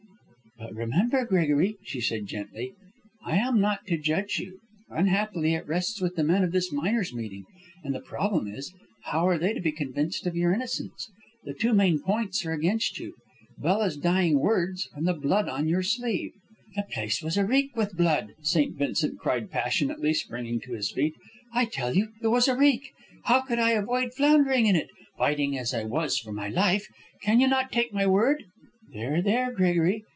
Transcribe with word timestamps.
"But 0.57 0.75
remember, 0.75 1.25
Gregory," 1.25 1.77
she 1.83 1.99
said, 1.99 2.27
gently, 2.27 2.75
"I 3.25 3.35
am 3.37 3.59
not 3.59 3.87
to 3.87 3.97
judge 3.97 4.37
you. 4.37 4.59
Unhappily, 4.89 5.55
it 5.55 5.65
rests 5.65 5.99
with 5.99 6.15
the 6.15 6.23
men 6.23 6.43
of 6.43 6.51
this 6.51 6.71
miners' 6.71 7.15
meeting, 7.15 7.45
and 7.83 7.95
the 7.95 7.99
problem 7.99 8.47
is: 8.47 8.71
how 9.05 9.27
are 9.27 9.39
they 9.39 9.55
to 9.55 9.59
be 9.59 9.71
convinced 9.71 10.27
of 10.27 10.35
your 10.35 10.53
innocence? 10.53 11.09
The 11.45 11.55
two 11.55 11.73
main 11.73 11.99
points 11.99 12.45
are 12.45 12.51
against 12.51 12.99
you, 12.99 13.15
Bella's 13.57 13.97
dying 13.97 14.37
words 14.39 14.87
and 14.93 15.07
the 15.07 15.15
blood 15.15 15.49
on 15.49 15.67
your 15.67 15.81
sleeve." 15.81 16.29
"The 16.75 16.83
place 16.93 17.23
was 17.23 17.37
areek 17.39 17.75
with 17.75 17.97
blood," 17.97 18.35
St. 18.43 18.77
Vincent 18.77 19.17
cried 19.17 19.49
passionately, 19.49 20.13
springing 20.13 20.59
to 20.61 20.73
his 20.73 20.91
feet. 20.91 21.15
"I 21.55 21.65
tell 21.65 21.95
you 21.97 22.09
it 22.21 22.27
was 22.27 22.47
areek! 22.47 22.93
How 23.23 23.41
could 23.41 23.57
I 23.57 23.71
avoid 23.71 24.13
floundering 24.13 24.67
in 24.67 24.75
it, 24.75 24.89
fighting 25.17 25.57
as 25.57 25.73
I 25.73 25.85
was 25.85 26.19
for 26.19 26.31
life? 26.31 26.87
Can 27.23 27.39
you 27.39 27.47
not 27.47 27.71
take 27.71 27.91
my 27.93 28.05
word" 28.05 28.43
"There, 28.93 29.23
there, 29.23 29.51
Gregory. 29.51 30.03